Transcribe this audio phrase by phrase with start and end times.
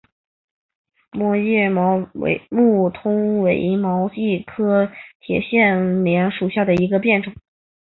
[1.11, 1.99] 膜叶毛
[2.49, 7.35] 木通为毛茛科铁线莲属下的一个变种。